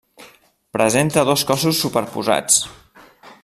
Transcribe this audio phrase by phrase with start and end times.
[0.77, 2.59] Presenta dos cossos superposats.